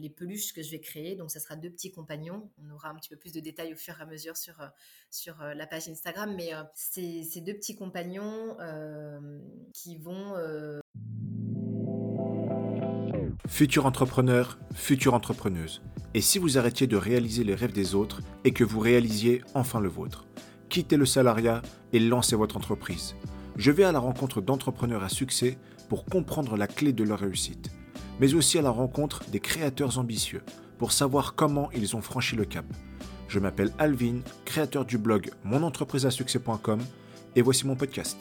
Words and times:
les 0.00 0.10
peluches 0.10 0.52
que 0.52 0.62
je 0.62 0.70
vais 0.70 0.80
créer. 0.80 1.16
Donc, 1.16 1.30
ça 1.30 1.40
sera 1.40 1.56
deux 1.56 1.70
petits 1.70 1.92
compagnons. 1.92 2.50
On 2.64 2.70
aura 2.70 2.88
un 2.88 2.94
petit 2.94 3.08
peu 3.08 3.16
plus 3.16 3.32
de 3.32 3.40
détails 3.40 3.72
au 3.72 3.76
fur 3.76 3.98
et 3.98 4.02
à 4.02 4.06
mesure 4.06 4.36
sur, 4.36 4.54
sur 5.10 5.36
la 5.42 5.66
page 5.66 5.88
Instagram. 5.88 6.34
Mais 6.36 6.50
c'est 6.74 7.22
ces 7.22 7.40
deux 7.40 7.54
petits 7.54 7.76
compagnons 7.76 8.56
qui 9.72 9.96
vont... 9.96 10.34
Futur 13.48 13.84
entrepreneur, 13.84 14.58
future 14.74 15.14
entrepreneuse. 15.14 15.82
Et 16.14 16.20
si 16.20 16.38
vous 16.38 16.56
arrêtiez 16.56 16.86
de 16.86 16.96
réaliser 16.96 17.44
les 17.44 17.54
rêves 17.54 17.72
des 17.72 17.94
autres 17.94 18.22
et 18.44 18.52
que 18.52 18.64
vous 18.64 18.80
réalisiez 18.80 19.42
enfin 19.54 19.80
le 19.80 19.88
vôtre 19.88 20.26
Quittez 20.68 20.96
le 20.96 21.04
salariat 21.04 21.62
et 21.92 21.98
lancez 21.98 22.36
votre 22.36 22.56
entreprise. 22.56 23.16
Je 23.56 23.72
vais 23.72 23.82
à 23.82 23.90
la 23.90 23.98
rencontre 23.98 24.40
d'entrepreneurs 24.40 25.02
à 25.02 25.08
succès 25.08 25.58
pour 25.88 26.04
comprendre 26.04 26.56
la 26.56 26.68
clé 26.68 26.92
de 26.92 27.02
leur 27.02 27.18
réussite, 27.18 27.72
mais 28.20 28.34
aussi 28.34 28.58
à 28.58 28.62
la 28.62 28.70
rencontre 28.70 29.24
des 29.30 29.40
créateurs 29.40 29.98
ambitieux 29.98 30.42
pour 30.78 30.92
savoir 30.92 31.34
comment 31.34 31.72
ils 31.72 31.96
ont 31.96 32.02
franchi 32.02 32.36
le 32.36 32.44
cap. 32.44 32.66
Je 33.28 33.38
m'appelle 33.38 33.72
Alvin, 33.78 34.20
créateur 34.44 34.84
du 34.84 34.98
blog 34.98 35.30
monentrepriseasuccès.com 35.44 36.80
et 37.34 37.42
voici 37.42 37.66
mon 37.66 37.76
podcast. 37.76 38.20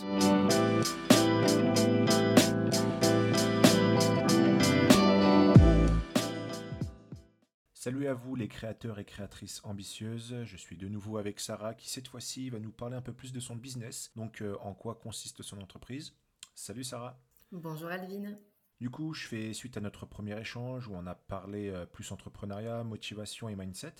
Salut 7.73 8.07
à 8.07 8.13
vous 8.13 8.35
les 8.35 8.47
créateurs 8.47 8.99
et 8.99 9.05
créatrices 9.05 9.61
ambitieuses, 9.63 10.43
je 10.43 10.57
suis 10.57 10.77
de 10.77 10.87
nouveau 10.87 11.17
avec 11.17 11.39
Sarah 11.39 11.73
qui 11.73 11.89
cette 11.89 12.07
fois-ci 12.07 12.49
va 12.49 12.59
nous 12.59 12.71
parler 12.71 12.95
un 12.95 13.01
peu 13.01 13.13
plus 13.13 13.33
de 13.33 13.39
son 13.39 13.55
business, 13.55 14.11
donc 14.15 14.41
euh, 14.41 14.55
en 14.61 14.73
quoi 14.73 14.95
consiste 14.95 15.41
son 15.41 15.59
entreprise. 15.59 16.13
Salut 16.55 16.83
Sarah. 16.83 17.19
Bonjour 17.51 17.89
Alvin. 17.89 18.35
Du 18.79 18.89
coup, 18.89 19.13
je 19.13 19.27
fais 19.27 19.53
suite 19.53 19.75
à 19.75 19.81
notre 19.81 20.05
premier 20.05 20.39
échange 20.39 20.87
où 20.87 20.95
on 20.95 21.05
a 21.05 21.15
parlé 21.15 21.69
euh, 21.69 21.85
plus 21.85 22.11
entrepreneuriat, 22.11 22.83
motivation 22.83 23.49
et 23.49 23.55
mindset. 23.55 23.93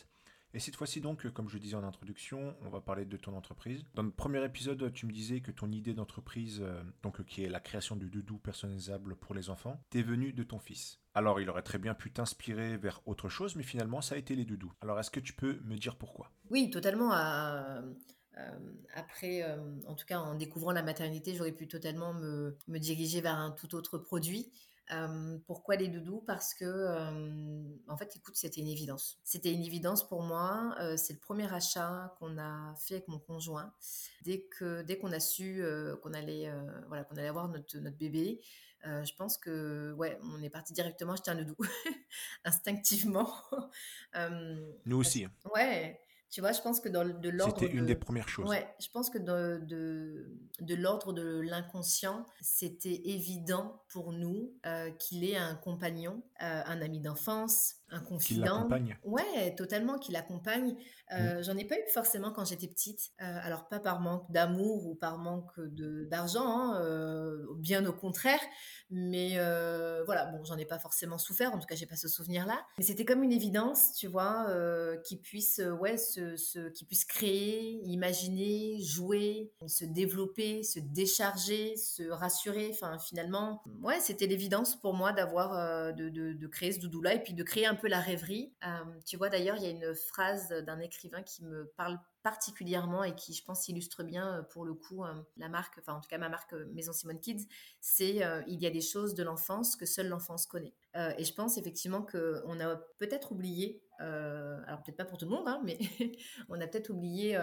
Et 0.54 0.60
cette 0.60 0.76
fois-ci 0.76 1.00
donc, 1.00 1.30
comme 1.30 1.48
je 1.48 1.60
disais 1.60 1.76
en 1.76 1.84
introduction, 1.84 2.55
on 2.62 2.70
va 2.70 2.82
parler 2.82 3.05
de 3.05 3.18
ton 3.18 3.36
entreprise. 3.36 3.84
Dans 3.94 4.02
le 4.02 4.10
premier 4.10 4.44
épisode, 4.44 4.91
tu 4.94 5.05
me 5.05 5.12
disais 5.12 5.41
que 5.41 5.52
ton 5.52 5.71
idée 5.71 5.94
d'entreprise, 5.94 6.60
euh, 6.62 6.82
donc 7.04 7.24
qui 7.26 7.44
est 7.44 7.49
la 7.49 7.60
création 7.60 7.96
du 7.96 8.10
doudou 8.10 8.38
personnalisable 8.38 9.16
pour 9.16 9.36
les 9.36 9.52
enfants, 9.52 9.80
t'est 9.91 10.02
venue 10.02 10.34
de 10.34 10.44
ton 10.44 10.58
fils. 10.58 10.99
Alors 11.14 11.40
il 11.40 11.49
aurait 11.49 11.62
très 11.62 11.77
bien 11.77 11.93
pu 11.93 12.12
t'inspirer 12.12 12.77
vers 12.77 13.02
autre 13.05 13.30
chose, 13.30 13.55
mais 13.55 13.64
finalement 13.64 14.02
ça 14.02 14.16
a 14.16 14.18
été 14.18 14.36
les 14.36 14.46
doudous. 14.46 14.71
Alors 14.82 14.99
est-ce 14.99 15.12
que 15.12 15.20
tu 15.20 15.34
peux 15.34 15.60
me 15.66 15.76
dire 15.76 15.98
pourquoi? 15.98 16.32
Oui, 16.49 16.71
totalement. 16.71 17.14
Euh, 17.14 17.82
après, 18.96 19.43
euh, 19.43 19.58
en 19.86 19.96
tout 19.96 20.05
cas 20.05 20.20
en 20.20 20.36
découvrant 20.36 20.71
la 20.71 20.82
maternité, 20.82 21.36
j'aurais 21.36 21.52
pu 21.52 21.68
totalement 21.68 22.14
me, 22.14 22.58
me, 22.68 22.80
diriger 22.80 23.21
vers 23.21 23.36
un 23.36 23.52
tout 23.52 23.76
autre 23.76 23.98
produit 23.98 24.52
pourquoi 25.45 25.76
les 25.76 25.87
doudous? 25.87 26.23
Parce 26.26 26.54
que, 26.54 27.77
en 27.87 27.98
fait, 27.98 28.15
écoute, 28.15 28.35
c'était 28.35 28.62
une 28.62 28.68
évidence. 28.68 29.20
C'était 29.23 29.54
une 29.54 29.63
évidence 29.63 30.07
pour 30.07 30.23
moi. 30.23 30.76
c'est 30.98 31.13
le 31.13 31.20
premier 31.20 31.51
achat 31.54 32.15
qu'on 32.20 32.37
a 32.37 32.73
fait 32.76 32.96
avec 32.96 33.07
mon 33.07 33.20
conjoint. 33.20 33.73
Dès 34.23 34.41
que, 34.41 34.81
dès 34.81 34.98
qu'on 34.98 35.12
a 35.12 35.20
su 35.20 35.63
qu'on 36.01 36.13
allait, 36.13 36.51
voilà, 36.87 37.04
qu'on 37.04 37.15
allait 37.15 37.27
avoir 37.27 37.48
notre, 37.49 37.77
notre 37.77 37.98
bébé, 37.98 38.41
je 38.84 39.13
pense 39.15 39.37
que, 39.37 39.93
ouais, 39.93 40.18
on 40.23 40.41
est 40.41 40.49
parti 40.49 40.73
directement 40.73 41.13
acheter 41.13 41.31
un 41.31 41.35
doudou, 41.35 41.55
instinctivement. 42.43 43.34
Nous 44.85 44.98
aussi. 44.98 45.26
Hein. 45.26 45.31
Ouais. 45.53 46.01
Tu 46.30 46.41
vois, 46.41 46.52
je 46.52 46.62
pense 46.62 46.80
que 46.80 46.90
dans 46.90 47.04
de 47.04 47.30
l'ordre. 47.30 47.58
C'était 47.60 47.74
une 47.74 47.85
des 47.85 47.96
premières 47.96 48.30
choses. 48.30 48.48
Ouais, 48.48 48.68
je 48.80 48.88
pense 48.90 49.10
que 49.10 49.18
de, 49.18 49.66
de, 49.66 50.38
de 50.62 50.76
l'ordre 50.76 51.12
de 51.12 51.40
l'inconscient, 51.40 52.26
c'était 52.40 53.02
évident 53.05 53.82
pour 53.90 54.13
nous 54.13 54.54
euh, 54.66 54.91
qu'il 54.91 55.24
ait 55.24 55.38
un 55.38 55.55
compagnon, 55.55 56.21
euh, 56.44 56.62
un 56.66 56.82
ami 56.82 56.99
d'enfance, 56.99 57.77
un 57.90 58.02
confident. 58.02 58.44
Qui 58.44 58.49
l'accompagne. 58.49 58.98
Ouais, 59.04 59.55
totalement, 59.55 59.98
qui 59.98 60.12
l'accompagne. 60.12 60.76
Euh, 61.12 61.40
mmh. 61.40 61.43
J'en 61.43 61.57
ai 61.57 61.65
pas 61.65 61.76
eu 61.76 61.90
forcément 61.91 62.32
quand 62.32 62.46
j'étais 62.46 62.68
petite. 62.68 63.12
Euh, 63.21 63.40
alors 63.41 63.68
pas 63.68 63.79
par 63.79 63.99
manque 63.99 64.29
d'amour 64.31 64.85
ou 64.85 64.96
par 64.96 65.18
manque 65.18 65.59
d'argent, 65.59 66.46
hein, 66.46 66.81
euh, 66.81 67.46
bien 67.56 67.86
au 67.86 67.94
contraire. 67.94 68.40
Mais 68.92 69.36
voilà, 70.06 70.25
bon, 70.25 70.44
j'en 70.44 70.58
ai 70.58 70.66
pas 70.66 70.80
forcément 70.80 71.18
souffert. 71.18 71.53
En 71.53 71.59
tout 71.59 71.68
cas, 71.68 71.75
j'ai 71.75 71.86
pas 71.86 71.96
ce 71.96 72.08
souvenir-là. 72.08 72.66
Mais 72.78 72.84
c'était 72.84 73.06
comme 73.06 73.24
une 73.24 73.31
évidence, 73.31 73.94
tu 73.94 74.08
vois, 74.08 74.47
qui 75.03 75.18
puisse, 75.18 75.62
ouais, 75.80 75.97
se, 75.97 76.70
qui 76.70 76.86
puisse 76.86 77.06
créer, 77.06 77.80
imaginer, 77.86 78.80
jouer, 78.81 79.52
se 79.68 79.86
développer, 79.86 80.64
se 80.64 80.80
décharger, 80.80 81.76
se 81.76 82.09
rassurer. 82.09 82.70
Enfin, 82.74 82.97
finalement, 82.97 83.62
ouais, 83.81 84.00
c'était 84.00 84.28
l'évidence 84.28 84.76
pour 84.76 84.94
moi 84.94 85.12
d'avoir 85.12 85.94
de, 85.94 86.09
de, 86.09 86.34
de, 86.34 86.47
créer 86.47 86.72
ce 86.72 86.80
doudou-là 86.80 87.14
et 87.14 87.24
puis 87.24 87.34
de 87.34 87.44
créer 87.44 87.68
un 87.68 87.76
peu 87.76 87.88
la 87.88 88.00
rêverie. 88.00 88.52
tu 89.06 89.18
vois, 89.18 89.30
d'ailleurs, 89.30 89.58
il 89.58 89.64
y 89.64 89.68
a 89.68 89.70
une 89.70 89.94
phrase 89.96 90.50
d'un 90.50 90.80
écrivain 90.80 90.99
qui 91.26 91.44
me 91.44 91.72
parle 91.78 92.00
particulièrement 92.24 93.04
et 93.04 93.16
qui, 93.16 93.34
je 93.34 93.44
pense, 93.44 93.68
illustre 93.68 94.04
bien 94.04 94.40
euh, 94.40 94.44
pour 94.44 94.66
le 94.66 94.74
coup 94.74 95.04
euh, 95.04 95.14
la 95.38 95.50
marque, 95.50 95.78
enfin 95.80 95.94
en 95.94 96.02
tout 96.02 96.10
cas 96.10 96.18
ma 96.18 96.30
marque 96.30 96.54
euh, 96.54 96.66
Maison 96.74 96.94
Simone 96.94 97.20
Kids, 97.20 97.48
c'est 97.80 98.22
il 98.48 98.60
y 98.60 98.66
a 98.66 98.70
des 98.70 98.82
choses 98.82 99.16
de 99.16 99.24
l'enfance 99.24 99.76
que 99.76 99.86
seule 99.86 100.08
l'enfance 100.08 100.46
connaît. 100.46 100.74
et 100.96 101.24
je 101.24 101.34
pense 101.34 101.58
effectivement 101.58 102.02
qu'on 102.02 102.59
a 102.59 102.76
peut-être 102.98 103.32
oublié, 103.32 103.82
alors 104.00 104.82
peut-être 104.84 104.98
pas 104.98 105.06
pour 105.06 105.18
tout 105.18 105.26
le 105.26 105.32
monde, 105.32 105.48
hein, 105.48 105.62
mais 105.64 105.78
on 106.50 106.59
a 106.59 106.68
peut-être 106.68 106.90
oublié 106.90 107.38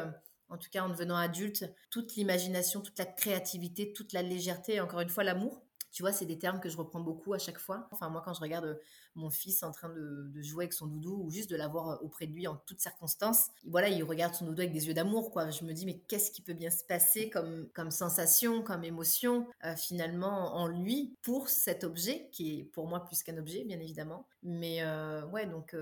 en 0.48 0.58
tout 0.58 0.68
cas 0.70 0.84
en 0.84 0.88
devenant 0.88 1.16
adulte, 1.16 1.64
toute 1.90 2.14
l'imagination, 2.14 2.80
toute 2.80 2.98
la 2.98 3.06
créativité, 3.06 3.92
toute 3.92 4.12
la 4.12 4.22
légèreté, 4.22 4.80
encore 4.80 5.00
une 5.00 5.08
fois 5.08 5.24
l'amour. 5.24 5.65
Tu 5.92 6.02
vois, 6.02 6.12
c'est 6.12 6.26
des 6.26 6.38
termes 6.38 6.60
que 6.60 6.68
je 6.68 6.76
reprends 6.76 7.00
beaucoup 7.00 7.32
à 7.32 7.38
chaque 7.38 7.58
fois. 7.58 7.88
Enfin, 7.90 8.08
moi, 8.10 8.22
quand 8.24 8.34
je 8.34 8.40
regarde 8.40 8.66
euh, 8.66 8.74
mon 9.14 9.30
fils 9.30 9.62
en 9.62 9.72
train 9.72 9.88
de, 9.88 10.30
jouer 10.42 10.64
avec 10.64 10.72
son 10.72 10.86
doudou 10.86 11.22
ou 11.24 11.30
juste 11.30 11.48
de 11.50 11.56
l'avoir 11.56 11.90
euh, 11.90 11.96
auprès 12.02 12.26
de 12.26 12.32
lui 12.32 12.46
en 12.46 12.56
toutes 12.56 12.80
circonstances, 12.80 13.48
voilà, 13.64 13.88
il 13.88 14.02
regarde 14.04 14.34
son 14.34 14.44
doudou 14.44 14.60
avec 14.60 14.72
des 14.72 14.86
yeux 14.86 14.94
d'amour, 14.94 15.30
quoi. 15.30 15.50
Je 15.50 15.64
me 15.64 15.72
dis, 15.72 15.86
mais 15.86 15.98
qu'est-ce 16.08 16.30
qui 16.30 16.42
peut 16.42 16.52
bien 16.52 16.70
se 16.70 16.84
passer 16.84 17.30
comme, 17.30 17.90
sensation, 17.90 18.62
comme 18.62 18.84
émotion, 18.84 19.46
euh, 19.64 19.74
finalement, 19.76 20.54
en 20.56 20.68
lui 20.68 21.16
pour 21.22 21.48
cet 21.48 21.84
objet, 21.84 22.28
qui 22.32 22.60
est 22.60 22.64
pour 22.64 22.86
moi 22.86 23.04
plus 23.04 23.22
qu'un 23.22 23.38
objet, 23.38 23.64
bien 23.64 23.80
évidemment. 23.80 24.26
Mais 24.42 24.84
ouais, 25.32 25.46
donc, 25.46 25.74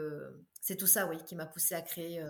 c'est 0.60 0.76
tout 0.76 0.86
ça, 0.86 1.06
oui, 1.06 1.16
qui 1.24 1.34
m'a 1.34 1.46
poussé 1.46 1.74
à 1.74 1.82
créer 1.82 2.24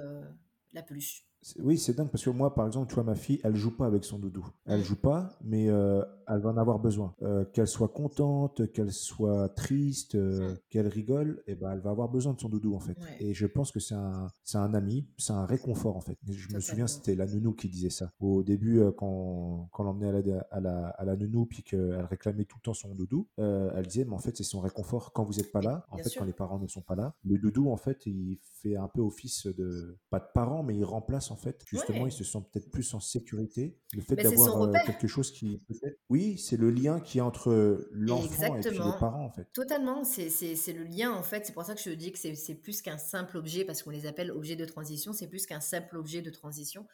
la 0.73 0.83
peluche. 0.83 1.25
Oui, 1.61 1.79
c'est 1.79 1.95
dingue 1.95 2.09
parce 2.09 2.25
que 2.25 2.31
moi, 2.31 2.55
par 2.55 2.67
exemple, 2.67 2.89
tu 2.89 2.95
vois, 2.95 3.05
ma 3.05 3.15
fille, 3.15 3.41
elle 3.45 3.57
joue 3.57 3.77
pas 3.77 3.87
avec 3.87 4.05
son 4.05 4.19
doudou. 4.19 4.47
Elle 4.67 4.83
joue 4.83 4.97
pas, 4.97 5.37
mais 5.43 5.69
euh, 5.69 6.03
elle 6.29 6.41
va 6.41 6.51
en 6.51 6.57
avoir 6.57 6.79
besoin. 6.79 7.15
Euh, 7.23 7.45
qu'elle 7.45 7.67
soit 7.67 7.89
contente, 7.89 8.71
qu'elle 8.73 8.93
soit 8.93 9.49
triste, 9.51 10.15
euh, 10.15 10.55
qu'elle 10.71 10.89
rigole, 10.89 11.43
et 11.47 11.53
eh 11.53 11.55
ben, 11.55 11.73
elle 11.73 11.81
va 11.81 11.91
avoir 11.91 12.09
besoin 12.09 12.33
de 12.33 12.41
son 12.41 12.49
doudou 12.49 12.75
en 12.75 12.81
fait. 12.81 12.97
Et 13.21 13.35
je 13.35 13.47
pense 13.47 13.73
que 13.73 13.81
c'est 13.81 13.95
un, 13.95 14.29
c'est 14.43 14.59
un 14.59 14.75
ami, 14.75 15.07
c'est 15.19 15.33
un 15.33 15.45
réconfort 15.45 15.97
en 15.97 16.01
fait. 16.01 16.19
je 16.29 16.55
me 16.55 16.61
souviens, 16.61 16.87
c'était 16.87 17.15
la 17.15 17.27
nounou 17.27 17.53
qui 17.53 17.69
disait 17.69 17.91
ça. 17.91 18.11
Au 18.21 18.43
début, 18.43 18.83
quand, 18.97 19.69
quand 19.73 19.83
on 19.83 19.87
l'emmenait 19.87 20.09
à 20.09 20.23
la, 20.23 20.47
à 20.51 20.61
la, 20.61 20.89
à 20.89 21.05
la 21.05 21.17
nounou, 21.17 21.47
puis 21.47 21.63
qu'elle 21.63 22.07
réclamait 22.09 22.45
tout 22.45 22.57
le 22.59 22.65
temps 22.65 22.75
son 22.75 22.95
doudou, 22.95 23.29
elle 23.39 23.87
disait, 23.87 24.05
mais 24.05 24.15
en 24.15 24.19
fait, 24.19 24.37
c'est 24.37 24.45
son 24.45 24.61
réconfort 24.61 25.13
quand 25.13 25.25
vous 25.25 25.35
n'êtes 25.35 25.53
pas 25.53 25.61
là. 25.61 25.85
En 25.91 25.99
fait, 25.99 26.11
quand 26.17 26.25
les 26.25 26.33
parents 26.33 26.59
ne 26.59 26.69
sont 26.69 26.83
pas 26.83 26.95
là, 26.95 27.15
le 27.25 27.39
doudou, 27.39 27.71
en 27.71 27.77
fait, 27.77 28.07
il 28.07 28.39
fait 28.63 28.77
un 28.77 28.89
peu 28.89 29.01
office 29.01 29.47
de, 29.47 29.99
pas 30.11 30.19
de 30.19 30.27
parent, 30.33 30.63
mais 30.63 30.77
il 30.77 30.85
remplace 30.85 31.31
en 31.31 31.34
fait. 31.37 31.65
Justement, 31.67 32.07
ils 32.07 32.13
se 32.13 32.25
sentent 32.25 32.51
peut-être 32.51 32.71
plus 32.71 32.95
en 32.95 33.01
sécurité. 33.01 33.79
Le 33.93 34.03
fait 34.03 34.17
d'avoir 34.17 34.63
euh, 34.63 34.73
quelque 34.87 35.07
chose 35.07 35.31
qui 35.33 35.61
Oui, 36.09 36.39
c'est 36.39 36.57
le 36.57 36.71
lien 36.71 37.01
qui 37.01 37.19
est 37.19 37.21
entre 37.21 37.89
l'enfant 37.93 38.57
et 38.57 38.71
les 38.71 38.79
parents 38.79 39.25
en 39.25 39.31
fait. 39.31 39.49
Totalement, 39.53 40.05
c'est 40.05 40.29
le 40.73 40.85
lien 40.85 41.13
en 41.13 41.23
fait. 41.23 41.47
C'est 41.47 41.53
pour 41.53 41.65
ça 41.65 41.75
que 41.75 41.81
je 41.81 41.91
dis 41.91 42.13
que 42.13 42.19
c'est 42.19 42.55
plus 42.55 42.83
qu'un 42.83 42.99
simple 42.99 43.37
objet 43.37 43.65
parce 43.65 43.83
qu'on 43.83 43.91
les 43.91 44.07
appelle 44.07 44.31
objets 44.31 44.57
de 44.57 44.65
transition. 44.65 45.13
C'est 45.13 45.29
plus 45.29 45.47
qu'un 45.47 45.61
simple 45.61 45.97
objet 45.97 46.23
de 46.23 46.31
transition. 46.31 46.87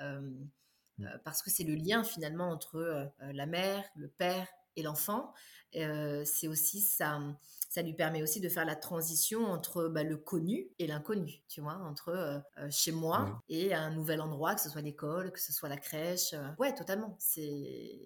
Euh, 0.00 0.20
mmh. 0.20 1.04
euh, 1.04 1.18
parce 1.24 1.42
que 1.42 1.50
c'est 1.50 1.64
le 1.64 1.74
lien 1.74 2.04
finalement 2.04 2.50
entre 2.50 3.10
la 3.20 3.46
mère, 3.46 3.84
le 3.96 4.08
père 4.08 4.46
et 4.78 4.82
l'enfant. 4.82 5.34
c'est 5.72 6.48
aussi 6.48 6.80
ça 6.80 7.20
ça 7.68 7.82
lui 7.82 7.92
permet 7.92 8.22
aussi 8.22 8.40
de 8.40 8.48
faire 8.48 8.64
la 8.64 8.76
transition 8.76 9.46
entre 9.46 9.88
bah, 9.88 10.02
le 10.02 10.16
connu 10.16 10.68
et 10.78 10.86
l'inconnu, 10.86 11.42
tu 11.48 11.60
vois, 11.60 11.76
entre 11.76 12.08
euh, 12.08 12.38
euh, 12.58 12.68
chez 12.70 12.92
moi 12.92 13.42
et 13.48 13.74
un 13.74 13.90
nouvel 13.90 14.20
endroit, 14.20 14.54
que 14.54 14.60
ce 14.60 14.70
soit 14.70 14.80
l'école, 14.80 15.32
que 15.32 15.40
ce 15.40 15.52
soit 15.52 15.68
la 15.68 15.76
crèche. 15.76 16.32
Euh. 16.32 16.48
Ouais, 16.58 16.74
totalement. 16.74 17.14
C'est 17.18 18.00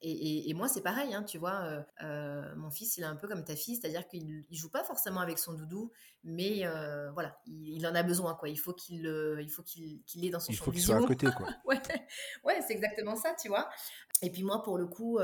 et, 0.00 0.54
moi, 0.54 0.68
c'est 0.68 0.82
pareil, 0.82 1.12
hein, 1.12 1.24
tu 1.24 1.38
vois. 1.38 1.84
mon 2.56 2.70
fils, 2.70 2.98
il 2.98 3.02
est 3.02 3.06
un 3.06 3.16
peu 3.16 3.26
comme 3.26 3.42
ta 3.42 3.56
fille, 3.56 3.74
c'est-à-dire 3.74 4.06
qu'il 4.06 4.44
il 4.48 4.56
joue 4.56 4.70
pas 4.70 4.84
forcément 4.84 5.18
avec 5.18 5.40
son 5.40 5.54
doudou, 5.54 5.90
mais 6.24 6.64
voilà, 7.14 7.38
il, 7.46 7.86
en 7.86 7.94
a 7.94 8.02
besoin, 8.02 8.34
quoi. 8.34 8.48
Il 8.48 8.58
faut 8.58 8.74
qu'il, 8.74 9.06
il 9.40 9.50
faut 9.50 9.62
qu'il, 9.62 10.02
qu'il 10.04 10.22
l'ait 10.22 10.30
dans 10.30 10.40
son 10.40 10.52
Il 10.52 10.56
faut 10.56 10.70
qu'il 10.70 10.82
soit 10.82 10.96
à 10.96 11.06
côté, 11.06 11.26
quoi. 11.36 11.48
ouais, 11.64 11.80
ouais 12.44 12.60
c'est 12.66 12.74
exactement 12.74 13.16
ça, 13.16 13.34
tu 13.40 13.48
vois. 13.48 13.68
Et 14.20 14.30
puis 14.30 14.42
moi, 14.42 14.62
pour 14.62 14.78
le 14.78 14.86
coup, 14.86 15.18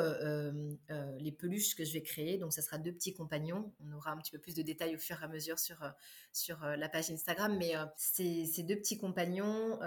les 1.19 1.33
peluches 1.33 1.75
que 1.75 1.85
je 1.85 1.93
vais 1.93 2.03
créer, 2.03 2.39
donc 2.39 2.53
ça 2.53 2.63
sera 2.63 2.79
deux 2.79 2.93
petits 2.93 3.13
compagnons. 3.13 3.73
On 3.81 3.93
aura 3.93 4.13
un 4.13 4.17
petit 4.19 4.31
peu 4.31 4.39
plus 4.39 4.55
de 4.55 4.63
détails 4.63 4.95
au 4.95 4.99
fur 4.99 5.21
et 5.21 5.25
à 5.25 5.29
mesure 5.29 5.59
sur, 5.59 5.77
sur 6.33 6.61
la 6.65 6.89
page 6.89 7.11
Instagram, 7.11 7.57
mais 7.59 7.73
c'est 7.97 8.47
ces 8.47 8.63
deux 8.63 8.77
petits 8.77 8.99
compagnons 8.99 9.79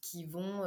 qui 0.00 0.24
vont 0.24 0.64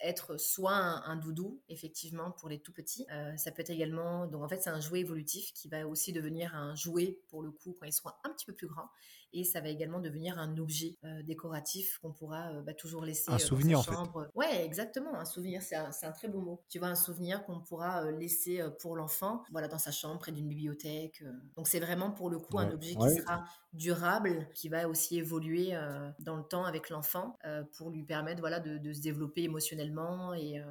être 0.00 0.36
soit 0.36 0.72
un, 0.72 1.16
doudou, 1.16 1.60
effectivement, 1.68 1.92
effectivement 1.92 2.30
pour 2.32 2.48
les 2.48 2.60
tout 2.60 2.72
petits. 2.72 3.06
ça 3.36 3.50
peut 3.50 3.60
être 3.60 3.70
également, 3.70 4.26
donc 4.26 4.42
en 4.42 4.48
fait 4.48 4.60
c'est 4.62 4.70
un 4.70 4.80
jouet 4.80 5.00
évolutif 5.00 5.52
qui 5.52 5.68
va 5.68 5.86
aussi 5.86 6.12
devenir 6.12 6.54
un 6.54 6.74
jouet 6.74 7.18
pour 7.28 7.42
le 7.42 7.50
coup 7.50 7.76
quand 7.78 7.86
ils 7.86 7.92
seront 7.92 8.12
un 8.24 8.30
petit 8.30 8.46
peu 8.46 8.54
plus 8.54 8.66
grands 8.66 8.88
et 9.32 9.44
ça 9.44 9.60
va 9.60 9.68
également 9.68 10.00
devenir 10.00 10.38
un 10.38 10.56
objet 10.58 10.96
décoratif 11.24 11.98
qu'on 11.98 12.12
pourra 12.12 12.52
bah, 12.62 12.74
toujours 12.74 13.04
laisser 13.04 13.30
un 13.32 13.38
souvenir 13.38 13.78
en 13.78 13.82
fait. 13.82 13.92
Ouais, 14.34 14.64
exactement, 14.64 15.14
un 15.14 15.24
souvenir, 15.24 15.62
c'est 15.62 15.76
un, 15.76 15.90
un, 16.02 16.12
très 16.12 16.28
beau 16.28 16.40
mot. 16.40 16.62
Tu 16.68 16.78
vois, 16.78 16.88
un 16.88 16.94
souvenir 16.94 17.44
qu'on 17.44 17.60
pourra 17.60 18.10
laisser 18.10 18.62
pour 18.80 18.96
l'enfant, 18.96 19.42
voilà, 19.50 19.68
dans 19.68 19.78
sa 19.78 19.90
chambre, 19.90 20.18
près 20.18 20.32
d'une 20.32 20.48
bibliothèque. 20.48 21.24
Donc 21.56 21.66
c'est 21.66 21.80
vraiment 21.80 22.10
pour 22.10 22.28
le 22.30 22.38
coup 22.38 22.58
un 22.58 22.70
objet 22.70 22.94
qui 22.94 23.10
sera 23.16 23.44
durable, 23.72 24.48
qui 24.54 24.68
va 24.68 24.88
aussi 24.88 25.18
évoluer 25.18 25.72
dans 26.18 26.36
le 26.36 26.44
temps 26.44 26.64
avec 26.64 26.90
l'enfant 26.90 27.38
pour 27.76 27.90
lui 27.90 28.04
permettre, 28.04 28.40
voilà, 28.40 28.60
de, 28.60 28.92
se 28.92 29.00
développer 29.00 29.44
émotionnellement 29.44 30.34
et, 30.34 30.62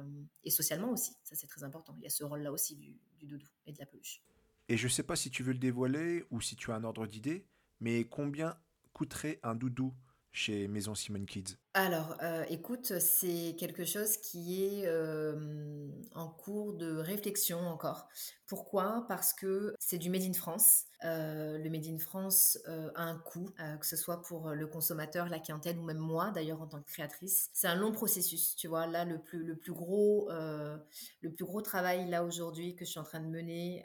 et 0.44 0.50
socialement 0.50 0.90
aussi. 0.90 1.12
Ça 1.24 1.34
c'est 1.34 1.48
très 1.48 1.64
important. 1.64 1.94
Il 1.98 2.04
y 2.04 2.06
a 2.06 2.10
ce 2.10 2.24
rôle-là 2.24 2.52
aussi 2.52 2.76
du, 2.76 2.96
du 3.18 3.26
doudou 3.26 3.46
et 3.66 3.72
de 3.72 3.78
la 3.78 3.86
peluche. 3.86 4.22
Et 4.68 4.76
je 4.76 4.88
sais 4.88 5.02
pas 5.02 5.16
si 5.16 5.30
tu 5.30 5.42
veux 5.42 5.52
le 5.52 5.58
dévoiler 5.58 6.24
ou 6.30 6.40
si 6.40 6.56
tu 6.56 6.70
as 6.70 6.74
un 6.74 6.84
ordre 6.84 7.06
d'idée, 7.06 7.46
mais 7.80 8.04
combien 8.04 8.56
coûterait 8.92 9.40
un 9.42 9.54
doudou 9.54 9.94
chez 10.32 10.68
Maison 10.68 10.94
Simone 10.94 11.26
Kids? 11.26 11.56
Alors, 11.74 12.18
euh, 12.22 12.44
écoute, 12.50 12.98
c'est 12.98 13.56
quelque 13.58 13.86
chose 13.86 14.18
qui 14.18 14.62
est 14.62 14.86
euh, 14.86 15.88
en 16.14 16.28
cours 16.28 16.74
de 16.74 16.98
réflexion 16.98 17.60
encore. 17.60 18.08
Pourquoi? 18.46 19.06
Parce 19.08 19.32
que 19.32 19.74
c'est 19.78 19.96
du 19.96 20.10
Made 20.10 20.24
in 20.24 20.34
France. 20.34 20.84
Euh, 21.04 21.56
le 21.56 21.70
Made 21.70 21.86
in 21.86 21.98
France 21.98 22.58
a 22.66 23.02
un 23.02 23.16
coût, 23.16 23.48
que 23.80 23.86
ce 23.86 23.96
soit 23.96 24.20
pour 24.20 24.50
le 24.50 24.66
consommateur, 24.66 25.30
la 25.30 25.38
clientèle 25.38 25.78
ou 25.78 25.82
même 25.82 25.96
moi, 25.96 26.30
d'ailleurs 26.32 26.60
en 26.60 26.66
tant 26.66 26.82
que 26.82 26.86
créatrice. 26.86 27.48
C'est 27.54 27.66
un 27.66 27.74
long 27.74 27.92
processus, 27.92 28.54
tu 28.54 28.68
vois. 28.68 28.86
Là, 28.86 29.06
le 29.06 29.18
plus, 29.18 29.42
le 29.42 29.56
plus 29.56 29.72
gros, 29.72 30.28
le 30.30 31.32
plus 31.32 31.46
gros 31.46 31.62
travail 31.62 32.10
là 32.10 32.24
aujourd'hui 32.24 32.76
que 32.76 32.84
je 32.84 32.90
suis 32.90 33.00
en 33.00 33.04
train 33.04 33.20
de 33.20 33.26
mener 33.26 33.82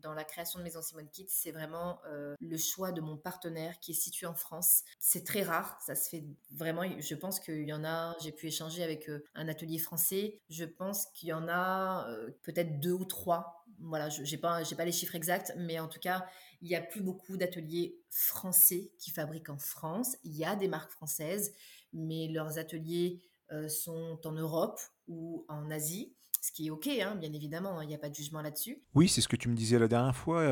dans 0.00 0.14
la 0.14 0.24
création 0.24 0.58
de 0.58 0.64
Maison 0.64 0.80
Simone 0.80 1.10
Kids, 1.12 1.26
c'est 1.28 1.52
vraiment 1.52 2.00
le 2.40 2.56
choix 2.56 2.92
de 2.92 3.02
mon 3.02 3.18
partenaire 3.18 3.78
qui 3.80 3.90
est 3.90 3.94
situé 3.94 4.26
en 4.26 4.34
France. 4.34 4.84
C'est 4.98 5.24
très 5.24 5.42
rare, 5.42 5.78
ça 5.84 5.94
se 5.94 6.08
fait 6.08 6.24
vraiment 6.50 6.85
je 6.98 7.14
pense 7.14 7.40
qu'il 7.40 7.66
y 7.66 7.72
en 7.72 7.84
a, 7.84 8.16
j'ai 8.22 8.32
pu 8.32 8.46
échanger 8.46 8.82
avec 8.82 9.08
euh, 9.08 9.24
un 9.34 9.48
atelier 9.48 9.78
français, 9.78 10.40
je 10.48 10.64
pense 10.64 11.06
qu'il 11.14 11.28
y 11.28 11.32
en 11.32 11.48
a 11.48 12.08
euh, 12.08 12.30
peut-être 12.42 12.80
deux 12.80 12.92
ou 12.92 13.04
trois. 13.04 13.64
Voilà, 13.78 14.08
je 14.08 14.22
n'ai 14.22 14.40
pas, 14.40 14.62
pas 14.76 14.84
les 14.84 14.92
chiffres 14.92 15.14
exacts, 15.14 15.54
mais 15.56 15.78
en 15.78 15.88
tout 15.88 16.00
cas, 16.00 16.26
il 16.62 16.68
n'y 16.68 16.74
a 16.74 16.80
plus 16.80 17.02
beaucoup 17.02 17.36
d'ateliers 17.36 17.98
français 18.10 18.90
qui 18.98 19.10
fabriquent 19.10 19.50
en 19.50 19.58
France. 19.58 20.16
Il 20.24 20.34
y 20.34 20.44
a 20.44 20.56
des 20.56 20.68
marques 20.68 20.90
françaises, 20.90 21.52
mais 21.92 22.28
leurs 22.28 22.58
ateliers 22.58 23.22
euh, 23.52 23.68
sont 23.68 24.18
en 24.24 24.32
Europe 24.32 24.80
ou 25.08 25.44
en 25.48 25.70
Asie 25.70 26.12
ce 26.42 26.52
qui 26.52 26.68
est 26.68 26.70
OK, 26.70 26.86
hein, 26.86 27.16
bien 27.16 27.32
évidemment, 27.32 27.76
hein, 27.76 27.82
il 27.82 27.88
n'y 27.88 27.94
a 27.96 27.98
pas 27.98 28.08
de 28.08 28.14
jugement 28.14 28.40
là-dessus. 28.40 28.80
Oui, 28.94 29.08
c'est 29.08 29.20
ce 29.20 29.26
que 29.26 29.34
tu 29.34 29.48
me 29.48 29.56
disais 29.56 29.80
la 29.80 29.88
dernière 29.88 30.14
fois, 30.14 30.44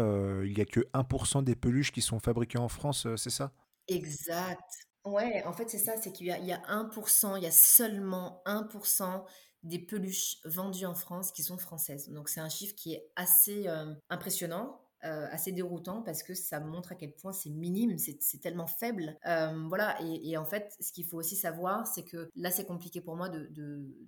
il 0.45 0.53
n'y 0.53 0.61
a 0.61 0.65
que 0.65 0.81
1% 0.93 1.45
des 1.45 1.55
peluches 1.55 1.93
qui 1.93 2.01
sont 2.01 2.19
fabriquées 2.19 2.59
en 2.59 2.69
France, 2.69 3.07
c'est 3.15 3.31
ça? 3.31 3.53
Exact. 3.87 4.84
Ouais, 5.05 5.45
en 5.45 5.53
fait, 5.53 5.69
c'est 5.69 5.79
ça, 5.79 5.97
c'est 6.01 6.13
qu'il 6.13 6.27
y 6.27 6.31
a, 6.33 6.39
il 6.39 6.47
y 6.47 6.53
a 6.53 6.63
1%, 6.69 7.37
il 7.37 7.43
y 7.43 7.47
a 7.47 7.51
seulement 7.51 8.43
1% 8.47 9.25
des 9.63 9.79
peluches 9.79 10.39
vendues 10.45 10.87
en 10.87 10.95
France 10.95 11.31
qui 11.31 11.43
sont 11.43 11.59
françaises. 11.59 12.09
Donc, 12.11 12.29
c'est 12.31 12.41
un 12.41 12.49
chiffre 12.49 12.75
qui 12.75 12.95
est 12.95 13.11
assez 13.17 13.69
euh, 13.69 13.95
impressionnant. 14.09 14.81
Euh, 15.05 15.27
assez 15.31 15.53
déroutant 15.53 16.01
parce 16.01 16.23
que 16.23 16.33
ça 16.33 16.61
montre 16.61 16.93
à 16.93 16.95
quel 16.95 17.13
point 17.13 17.35
c'est 17.35 17.51
minime, 17.51 17.99
c'est 17.99 18.41
tellement 18.41 18.67
faible. 18.67 19.19
Euh, 19.27 19.67
voilà, 19.69 19.99
et, 20.01 20.39
en 20.39 20.47
fait, 20.47 20.75
ce 20.81 20.93
qu'il 20.93 21.05
faut 21.05 21.19
aussi 21.19 21.37
savoir, 21.37 21.87
c'est 21.87 22.05
que 22.05 22.31
là, 22.37 22.51
c'est 22.51 22.65
compliqué 22.65 23.03
pour 23.03 23.15
moi 23.15 23.29
de, 23.29 23.51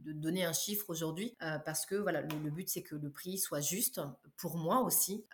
donner 0.07 0.47
un 0.47 0.55
chiffre 0.55 0.89
aujourd'hui 0.89 1.37
parce 1.67 1.85
que 1.85 1.97
voilà, 1.97 2.23
le, 2.23 2.51
but, 2.51 2.71
c'est 2.71 2.83
que 2.83 2.95
le 2.95 3.11
prix 3.11 3.37
soit 3.37 3.61
juste 3.61 4.01
pour 4.39 4.57
moi 4.57 4.81
aussi, 4.81 5.27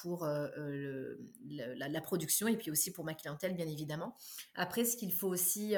pour 0.00 0.24
la, 0.24 1.88
la, 1.88 2.00
production 2.00 2.48
et 2.48 2.56
puis 2.56 2.70
aussi 2.70 2.90
pour 2.90 3.04
ma 3.04 3.12
clientèle, 3.12 3.54
bien 3.54 3.68
évidemment. 3.68 4.16
Après, 4.54 4.86
ce 4.86 4.96
qu'il 4.96 5.12
faut 5.12 5.28
aussi 5.28 5.74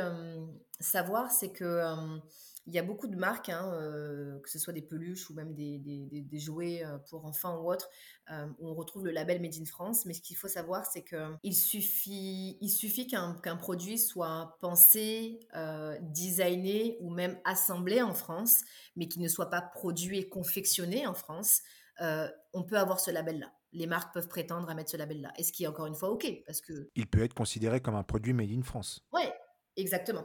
savoir, 0.79 1.33
c'est 1.33 1.51
que 1.51 2.21
il 2.67 2.75
y 2.75 2.79
a 2.79 2.83
beaucoup 2.83 3.09
de 3.09 3.17
marques, 3.17 3.49
hein, 3.49 3.73
euh, 3.75 4.39
que 4.41 4.49
ce 4.49 4.59
soit 4.59 4.73
des 4.73 4.83
peluches 4.83 5.29
ou 5.31 5.35
même 5.35 5.53
des, 5.53 5.79
des, 5.79 6.39
jouets 6.39 6.85
euh, 6.85 6.99
pour 7.11 7.25
enfants 7.25 7.61
ou 7.61 7.71
autres, 7.71 7.89
euh, 8.31 8.47
où 8.59 8.69
on 8.69 8.75
retrouve 8.75 9.05
le 9.05 9.11
label 9.11 9.43
Made 9.43 9.55
in 9.61 9.65
France. 9.65 10.07
Mais 10.07 10.15
ce 10.15 10.21
qu'il 10.21 10.37
faut 10.37 10.49
savoir, 10.49 10.87
c'est 10.87 11.05
qu'il 11.05 11.57
suffit, 11.57 12.59
il 12.61 12.71
suffit 12.71 13.07
qu'un 13.09 13.57
produit 13.57 13.99
soit 13.99 14.57
pensé, 14.61 15.41
designé 16.01 16.99
ou 17.01 17.11
même 17.11 17.39
assemblé 17.45 18.01
en 18.01 18.15
France, 18.15 18.63
mais 18.97 19.09
qui 19.09 19.19
ne 19.19 19.29
soit 19.29 19.51
pas 19.51 19.63
produit 19.63 20.19
et 20.19 20.29
confectionné 20.29 21.07
en 21.07 21.15
France. 21.15 21.63
on 22.01 22.63
peut 22.63 22.79
avoir 22.79 23.01
ce 23.01 23.11
label-là. 23.11 23.53
Les 23.73 23.87
marques 23.87 24.13
peuvent 24.13 24.29
prétendre 24.29 24.69
à 24.69 24.75
mettre 24.75 24.91
ce 24.91 24.97
label-là. 24.97 25.33
Et 25.39 25.43
ce 25.43 25.53
qui 25.53 25.65
est 25.65 25.67
encore 25.67 25.87
une 25.87 25.95
fois 25.95 26.11
OK, 26.11 26.31
parce 26.47 26.61
que... 26.61 26.91
Il 26.95 27.07
peut 27.07 27.23
être 27.25 27.35
considéré 27.35 27.81
comme 27.81 27.95
un 27.95 28.03
produit 28.03 28.35
Made 28.35 28.51
in 28.51 28.63
France. 28.63 29.05
Oui, 29.13 29.23
exactement. 29.77 30.25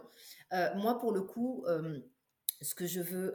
moi, 0.75 1.00
pour 1.00 1.12
le 1.13 1.22
coup, 1.22 1.66
ce 2.62 2.75
que 2.75 2.88
je 2.88 3.01
veux 3.01 3.33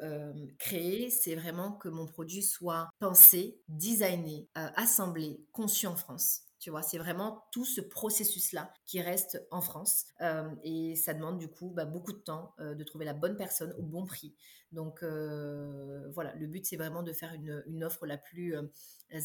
créer, 0.58 1.10
c'est 1.10 1.34
vraiment 1.34 1.72
que 1.72 1.88
mon 1.88 2.06
produit 2.06 2.42
soit 2.42 2.90
pensé, 2.98 3.60
designé, 3.68 4.48
assemblé, 4.54 5.44
conçu 5.52 5.86
en 5.86 5.96
France. 5.96 6.42
Tu 6.58 6.70
vois, 6.70 6.82
c'est 6.82 6.98
vraiment 6.98 7.44
tout 7.50 7.64
ce 7.64 7.80
processus-là 7.80 8.72
qui 8.86 9.00
reste 9.00 9.44
en 9.50 9.60
France. 9.60 10.04
et 10.62 10.94
ça 10.96 11.12
demande 11.12 11.38
du 11.38 11.48
coup 11.48 11.70
bah, 11.70 11.84
beaucoup 11.84 12.12
de 12.12 12.18
temps 12.18 12.54
de 12.58 12.84
trouver 12.84 13.04
la 13.04 13.14
bonne 13.14 13.36
personne 13.36 13.72
au 13.78 13.82
bon 13.82 14.06
prix. 14.06 14.34
Donc 14.70 15.02
voilà, 15.02 16.34
le 16.34 16.46
but 16.46 16.64
c'est 16.64 16.76
vraiment 16.76 17.02
de 17.02 17.12
faire 17.12 17.32
une, 17.34 17.62
une 17.66 17.84
offre 17.84 18.06
la 18.06 18.16
plus 18.16 18.56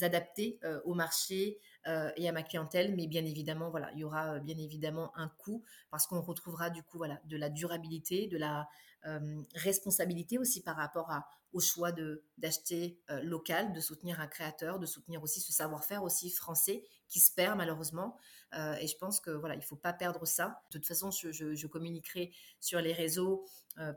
adaptée 0.02 0.60
au 0.86 0.94
marché 0.94 1.60
et 1.86 2.28
à 2.28 2.32
ma 2.32 2.44
clientèle. 2.44 2.96
Mais 2.96 3.08
bien 3.08 3.24
évidemment, 3.26 3.70
voilà, 3.70 3.92
il 3.94 4.00
y 4.00 4.04
aura 4.04 4.40
bien 4.40 4.58
évidemment 4.58 5.12
un 5.16 5.30
coût 5.30 5.64
parce 5.92 6.08
qu'on 6.08 6.22
retrouvera 6.22 6.70
du 6.70 6.84
coup 6.84 6.98
voilà, 6.98 7.20
de 7.26 7.38
la 7.38 7.50
durabilité, 7.50 8.28
de 8.28 8.38
la 8.38 8.68
euh, 9.06 9.44
responsabilité 9.54 10.38
aussi 10.38 10.62
par 10.62 10.76
rapport 10.76 11.12
au 11.54 11.60
choix 11.60 11.92
de 11.92 12.24
d'acheter 12.38 13.00
euh, 13.10 13.22
local, 13.22 13.72
de 13.72 13.80
soutenir 13.80 14.20
un 14.20 14.28
créateur, 14.28 14.80
de 14.80 14.86
soutenir 14.86 15.24
aussi 15.24 15.40
ce 15.40 15.54
savoir-faire 15.54 16.04
aussi 16.04 16.30
français 16.30 16.84
qui 17.08 17.20
se 17.20 17.32
perd 17.32 17.58
malheureusement. 17.58 18.18
Euh, 18.54 18.76
et 18.76 18.88
je 18.88 18.98
pense 18.98 19.20
que 19.20 19.30
voilà, 19.32 19.56
il 19.56 19.62
faut 19.64 19.76
pas 19.76 19.94
perdre 19.94 20.26
ça. 20.26 20.62
De 20.72 20.80
toute 20.80 20.88
façon, 20.88 21.12
je, 21.12 21.32
je, 21.32 21.68
communiquerai 21.68 22.34
sur 22.60 22.82
les 22.82 22.92
réseaux 22.92 23.46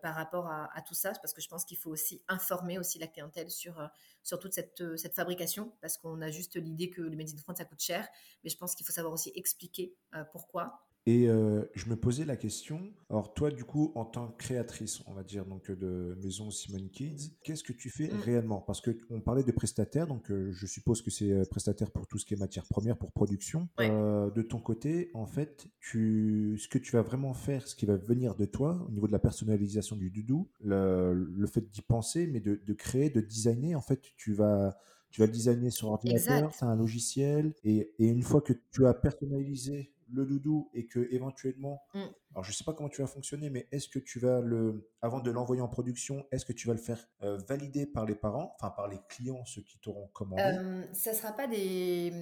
par 0.02 0.14
rapport 0.14 0.46
à, 0.46 0.82
tout 0.86 0.92
ça 0.92 1.12
parce 1.12 1.32
que 1.32 1.40
je 1.40 1.48
pense 1.48 1.64
qu'il 1.64 1.78
faut 1.78 1.90
aussi 1.90 2.22
informer 2.28 2.78
aussi 2.78 2.98
la 2.98 3.06
clientèle 3.06 3.50
sur 3.50 3.88
sur 4.22 4.38
toute 4.38 4.52
cette, 4.52 4.82
cette 4.98 5.14
fabrication 5.14 5.72
parce 5.80 5.96
qu'on 5.96 6.20
a 6.20 6.30
juste 6.30 6.56
l'idée 6.56 6.90
que 6.90 7.00
le 7.00 7.16
Made 7.16 7.30
in 7.30 7.38
France 7.38 7.56
ça 7.56 7.64
coûte 7.64 7.80
cher, 7.80 8.06
mais 8.44 8.50
je 8.50 8.58
pense 8.58 8.74
qu'il 8.74 8.84
faut 8.84 8.92
savoir 8.92 9.14
aussi 9.14 9.32
expliquer 9.34 9.96
pourquoi 10.32 10.89
et 11.06 11.28
euh, 11.28 11.64
je 11.74 11.88
me 11.88 11.96
posais 11.96 12.26
la 12.26 12.36
question, 12.36 12.80
alors 13.08 13.32
toi 13.32 13.50
du 13.50 13.64
coup 13.64 13.90
en 13.94 14.04
tant 14.04 14.28
que 14.28 14.36
créatrice, 14.36 15.02
on 15.06 15.14
va 15.14 15.22
dire 15.22 15.46
donc 15.46 15.70
de 15.70 16.16
Maison 16.22 16.50
Simone 16.50 16.90
Kids, 16.90 17.32
qu'est-ce 17.42 17.64
que 17.64 17.72
tu 17.72 17.88
fais 17.88 18.08
mm. 18.08 18.20
réellement? 18.20 18.60
Parce 18.60 18.82
que 18.82 18.98
on 19.08 19.20
parlait 19.20 19.42
de 19.42 19.50
prestataire, 19.50 20.06
donc 20.06 20.30
euh, 20.30 20.50
je 20.52 20.66
suppose 20.66 21.00
que 21.00 21.10
c'est 21.10 21.32
euh, 21.32 21.44
prestataire 21.50 21.90
pour 21.90 22.06
tout 22.06 22.18
ce 22.18 22.26
qui 22.26 22.34
est 22.34 22.36
matière 22.36 22.66
première 22.66 22.98
pour 22.98 23.12
production. 23.12 23.68
de 23.78 24.42
ton 24.42 24.58
côté, 24.58 25.10
en 25.14 25.26
fait, 25.26 25.68
tu, 25.80 26.58
ce 26.60 26.68
que 26.68 26.78
tu 26.78 26.92
vas 26.92 27.02
vraiment 27.02 27.32
faire, 27.32 27.66
ce 27.66 27.74
qui 27.74 27.86
va 27.86 27.96
venir 27.96 28.34
de 28.34 28.44
toi 28.44 28.84
au 28.86 28.90
niveau 28.90 29.06
de 29.06 29.12
la 29.12 29.18
personnalisation 29.18 29.96
du 29.96 30.10
doudou, 30.10 30.48
le, 30.62 31.14
le 31.14 31.46
fait 31.46 31.70
d'y 31.70 31.82
penser, 31.82 32.26
mais 32.26 32.40
de, 32.40 32.60
de, 32.64 32.74
créer, 32.74 33.08
de 33.10 33.20
designer, 33.20 33.74
en 33.74 33.82
fait, 33.82 34.02
tu 34.16 34.34
vas 34.34 34.76
tu 35.10 35.20
vas 35.20 35.26
le 35.26 35.32
designer 35.32 35.72
sur 35.72 35.88
ordinateur, 35.88 36.54
c'est 36.54 36.64
un 36.64 36.76
logiciel, 36.76 37.52
et, 37.64 37.92
et 37.98 38.06
une 38.06 38.22
fois 38.22 38.40
que 38.40 38.52
tu 38.70 38.86
as 38.86 38.94
personnalisé 38.94 39.90
le 40.12 40.26
doudou 40.26 40.70
et 40.74 40.86
que 40.86 41.08
éventuellement, 41.10 41.82
mm. 41.94 42.00
alors 42.32 42.44
je 42.44 42.52
sais 42.52 42.64
pas 42.64 42.72
comment 42.72 42.88
tu 42.88 43.00
vas 43.00 43.06
fonctionner, 43.06 43.50
mais 43.50 43.68
est-ce 43.72 43.88
que 43.88 43.98
tu 43.98 44.18
vas 44.18 44.40
le, 44.40 44.90
avant 45.02 45.20
de 45.20 45.30
l'envoyer 45.30 45.62
en 45.62 45.68
production, 45.68 46.26
est-ce 46.32 46.44
que 46.44 46.52
tu 46.52 46.66
vas 46.68 46.74
le 46.74 46.80
faire 46.80 47.08
euh, 47.22 47.38
valider 47.48 47.86
par 47.86 48.06
les 48.06 48.14
parents, 48.14 48.54
enfin 48.56 48.70
par 48.70 48.88
les 48.88 48.98
clients, 49.08 49.44
ceux 49.44 49.62
qui 49.62 49.78
t'auront 49.78 50.08
commandé? 50.08 50.42
Euh, 50.42 50.84
Ça 50.92 51.12
sera 51.12 51.32
pas 51.32 51.46
des, 51.46 52.12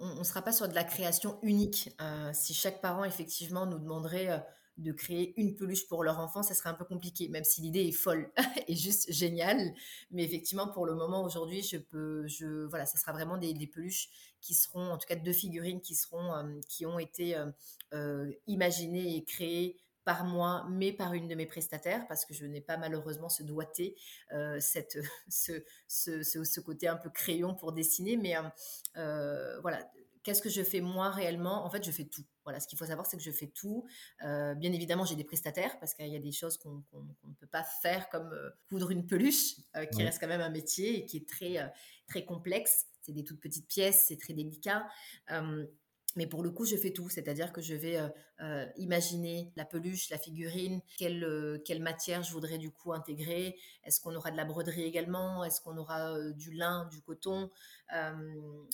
on, 0.00 0.16
ne 0.16 0.24
sera 0.24 0.42
pas 0.42 0.52
sur 0.52 0.68
de 0.68 0.74
la 0.74 0.84
création 0.84 1.38
unique. 1.42 1.94
Euh, 2.00 2.30
si 2.32 2.54
chaque 2.54 2.80
parent 2.80 3.04
effectivement 3.04 3.66
nous 3.66 3.78
demanderait 3.78 4.44
de 4.78 4.92
créer 4.92 5.38
une 5.40 5.56
peluche 5.56 5.86
pour 5.88 6.04
leur 6.04 6.20
enfant, 6.20 6.42
ça 6.42 6.54
serait 6.54 6.70
un 6.70 6.74
peu 6.74 6.84
compliqué, 6.84 7.28
même 7.28 7.44
si 7.44 7.60
l'idée 7.60 7.80
est 7.80 7.92
folle 7.92 8.30
et 8.68 8.76
juste 8.76 9.12
géniale. 9.12 9.74
Mais 10.10 10.24
effectivement, 10.24 10.68
pour 10.68 10.86
le 10.86 10.94
moment, 10.94 11.24
aujourd'hui, 11.24 11.62
je 11.62 11.76
peux, 11.76 12.26
je, 12.26 12.64
voilà, 12.66 12.86
ça 12.86 12.96
sera 12.96 13.12
vraiment 13.12 13.36
des, 13.36 13.54
peluches 13.66 14.08
qui 14.40 14.54
seront, 14.54 14.92
en 14.92 14.98
tout 14.98 15.06
cas 15.06 15.16
deux 15.16 15.32
figurines 15.32 15.80
qui 15.80 15.94
seront, 15.94 16.32
euh, 16.32 16.60
qui 16.68 16.86
ont 16.86 16.98
été 16.98 17.36
euh, 17.36 17.46
euh, 17.92 18.32
imaginées 18.46 19.16
et 19.16 19.24
créées 19.24 19.76
par 20.04 20.24
moi, 20.24 20.64
mais 20.70 20.92
par 20.92 21.12
une 21.12 21.28
de 21.28 21.34
mes 21.34 21.44
prestataires, 21.44 22.06
parce 22.06 22.24
que 22.24 22.32
je 22.32 22.46
n'ai 22.46 22.62
pas 22.62 22.78
malheureusement 22.78 23.28
ce 23.28 23.42
doigté, 23.42 23.94
cette, 24.58 24.96
ce, 25.28 25.52
ce, 25.86 26.22
ce, 26.22 26.60
côté 26.60 26.88
un 26.88 26.96
peu 26.96 27.10
crayon 27.10 27.54
pour 27.54 27.72
dessiner, 27.72 28.16
mais 28.16 28.34
voilà, 28.94 29.86
qu'est-ce 30.22 30.40
que 30.40 30.48
je 30.48 30.62
fais 30.62 30.80
moi 30.80 31.10
réellement? 31.10 31.64
En 31.66 31.70
fait, 31.70 31.84
je 31.84 31.90
fais 31.90 32.04
tout. 32.04 32.24
Voilà, 32.48 32.60
ce 32.60 32.66
qu'il 32.66 32.78
faut 32.78 32.86
savoir, 32.86 33.06
c'est 33.06 33.18
que 33.18 33.22
je 33.22 33.30
fais 33.30 33.48
tout. 33.48 33.86
Euh, 34.24 34.54
bien 34.54 34.72
évidemment, 34.72 35.04
j'ai 35.04 35.16
des 35.16 35.24
prestataires 35.24 35.78
parce 35.80 35.92
qu'il 35.92 36.08
y 36.08 36.16
a 36.16 36.18
des 36.18 36.32
choses 36.32 36.56
qu'on 36.56 36.82
ne 36.94 37.34
peut 37.38 37.46
pas 37.46 37.62
faire, 37.82 38.08
comme 38.08 38.32
euh, 38.32 38.48
coudre 38.70 38.90
une 38.90 39.06
peluche, 39.06 39.56
qui 39.92 40.02
reste 40.02 40.18
quand 40.18 40.28
même 40.28 40.40
un 40.40 40.48
métier 40.48 40.98
et 40.98 41.04
qui 41.04 41.18
est 41.18 41.28
très, 41.28 41.72
très 42.06 42.24
complexe. 42.24 42.86
C'est 43.02 43.12
des 43.12 43.22
toutes 43.22 43.40
petites 43.40 43.68
pièces, 43.68 44.06
c'est 44.08 44.18
très 44.18 44.32
délicat. 44.32 44.86
Mais 46.16 46.26
pour 46.26 46.42
le 46.42 46.50
coup, 46.50 46.64
je 46.64 46.76
fais 46.76 46.92
tout, 46.92 47.08
c'est-à-dire 47.08 47.52
que 47.52 47.60
je 47.60 47.74
vais 47.74 47.98
euh, 47.98 48.08
euh, 48.40 48.66
imaginer 48.76 49.52
la 49.56 49.64
peluche, 49.64 50.08
la 50.10 50.18
figurine, 50.18 50.80
quelle, 50.96 51.22
euh, 51.22 51.58
quelle 51.64 51.82
matière 51.82 52.22
je 52.22 52.32
voudrais 52.32 52.56
du 52.56 52.70
coup 52.70 52.92
intégrer. 52.92 53.56
Est-ce 53.84 54.00
qu'on 54.00 54.14
aura 54.14 54.30
de 54.30 54.36
la 54.36 54.46
broderie 54.46 54.84
également? 54.84 55.44
Est-ce 55.44 55.60
qu'on 55.60 55.76
aura 55.76 56.18
du 56.32 56.50
lin, 56.52 56.86
du 56.86 57.02
coton? 57.02 57.50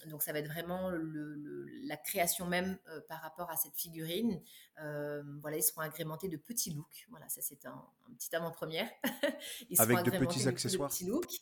Donc 0.06 0.22
ça 0.22 0.32
va 0.32 0.38
être 0.38 0.48
vraiment 0.48 0.90
la 0.90 1.96
création 1.96 2.46
même 2.46 2.78
par 3.08 3.20
rapport 3.20 3.50
à 3.50 3.56
cette 3.56 3.76
figurine. 3.76 4.40
voilà, 4.76 5.56
ils 5.56 5.62
seront 5.62 5.82
agrémentés 5.82 6.28
de 6.28 6.36
petits 6.36 6.72
looks. 6.72 7.06
Voilà, 7.10 7.28
ça 7.28 7.40
c'est 7.42 7.66
un, 7.66 7.84
petit 8.16 8.34
avant-première. 8.34 8.88
Avec 9.78 10.02
de 10.02 10.10
petits 10.10 10.48
accessoires. 10.48 10.88
De 10.88 10.94
petits 10.94 11.06
looks. 11.06 11.40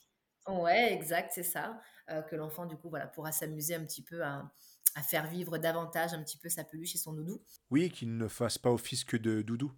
Ouais, 0.48 0.92
exact, 0.92 1.32
c'est 1.34 1.42
ça. 1.42 1.80
que 2.28 2.36
l'enfant 2.36 2.66
du 2.66 2.76
coup 2.76 2.90
voilà 2.90 3.06
pourra 3.06 3.32
s'amuser 3.32 3.74
un 3.74 3.84
petit 3.84 4.02
peu 4.02 4.22
à 4.24 4.52
à 4.94 5.02
faire 5.02 5.26
vivre 5.28 5.58
davantage 5.58 6.12
un 6.12 6.22
petit 6.22 6.38
peu 6.38 6.48
sa 6.48 6.64
peluche 6.64 6.94
et 6.94 6.98
son 6.98 7.12
doudou. 7.12 7.42
Oui, 7.70 7.90
qu'il 7.90 8.16
ne 8.16 8.28
fasse 8.28 8.58
pas 8.58 8.70
office 8.70 9.04
que 9.04 9.16
de 9.16 9.42
doudou. 9.42 9.72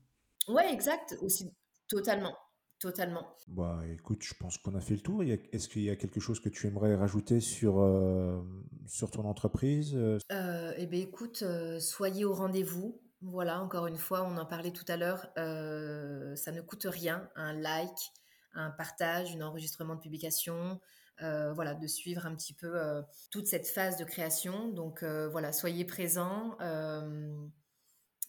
Ouais, 0.48 0.72
exact, 0.72 1.16
aussi 1.20 1.50
totalement. 1.88 2.36
Totalement. 2.80 3.34
Bah 3.46 3.80
écoute, 3.88 4.22
je 4.22 4.34
pense 4.34 4.58
qu'on 4.58 4.74
a 4.74 4.80
fait 4.80 4.94
le 4.94 5.00
tour. 5.00 5.22
Est-ce 5.22 5.68
qu'il 5.68 5.82
y 5.82 5.90
a 5.90 5.96
quelque 5.96 6.20
chose 6.20 6.40
que 6.40 6.50
tu 6.50 6.66
aimerais 6.66 6.94
rajouter 6.96 7.40
sur, 7.40 7.80
euh, 7.80 8.42
sur 8.86 9.10
ton 9.10 9.24
entreprise 9.24 9.94
euh, 9.94 10.74
Eh 10.76 10.86
bien 10.86 11.00
écoute, 11.00 11.42
euh, 11.42 11.80
soyez 11.80 12.26
au 12.26 12.34
rendez-vous. 12.34 13.00
Voilà, 13.22 13.62
encore 13.62 13.86
une 13.86 13.96
fois, 13.96 14.22
on 14.24 14.36
en 14.36 14.44
parlait 14.44 14.72
tout 14.72 14.84
à 14.88 14.98
l'heure, 14.98 15.30
ça 15.34 16.52
ne 16.52 16.60
coûte 16.60 16.86
rien, 16.90 17.30
un 17.36 17.54
like, 17.54 18.12
un 18.54 18.70
partage, 18.70 19.36
un 19.36 19.40
enregistrement 19.42 19.94
de 19.94 20.00
publication, 20.00 20.80
euh, 21.22 21.52
voilà, 21.52 21.74
de 21.74 21.86
suivre 21.86 22.26
un 22.26 22.34
petit 22.34 22.54
peu 22.54 22.76
euh, 22.76 23.00
toute 23.30 23.46
cette 23.46 23.68
phase 23.68 23.96
de 23.98 24.04
création. 24.04 24.68
Donc 24.68 25.02
euh, 25.02 25.28
voilà, 25.28 25.52
soyez 25.52 25.84
présents. 25.84 26.56